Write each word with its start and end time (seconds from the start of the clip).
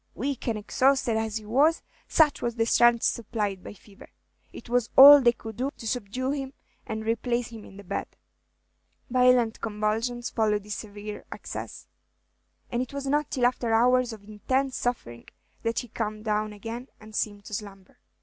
Weak 0.15 0.47
and 0.47 0.57
exhausted 0.57 1.15
as 1.15 1.37
he 1.37 1.45
was, 1.45 1.83
such 2.07 2.41
was 2.41 2.55
the 2.55 2.65
strength 2.65 3.03
supplied 3.03 3.63
by 3.63 3.75
fever, 3.75 4.09
it 4.51 4.67
was 4.67 4.89
all 4.97 5.17
that 5.19 5.25
they 5.25 5.31
could 5.31 5.57
do 5.57 5.69
to 5.77 5.87
subdue 5.87 6.31
him 6.31 6.53
and 6.87 7.05
replace 7.05 7.49
him 7.49 7.63
in 7.65 7.77
the 7.77 7.83
bed; 7.83 8.07
violent 9.11 9.61
convulsions 9.61 10.31
followed 10.31 10.63
this 10.63 10.73
severe 10.77 11.23
access, 11.31 11.85
and 12.71 12.81
it 12.81 12.93
was 12.93 13.05
not 13.05 13.29
till 13.29 13.45
after 13.45 13.71
hours 13.75 14.11
of 14.11 14.23
intense 14.23 14.75
suffering 14.75 15.27
that 15.61 15.77
he 15.77 15.87
calmed 15.87 16.25
down 16.25 16.51
again 16.51 16.87
and 16.99 17.13
seemed 17.15 17.45
to 17.45 17.53
slumber. 17.53 17.99